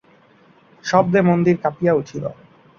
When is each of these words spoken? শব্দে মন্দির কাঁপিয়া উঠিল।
শব্দে 0.83 1.19
মন্দির 1.29 1.55
কাঁপিয়া 1.63 1.93
উঠিল। 1.93 2.23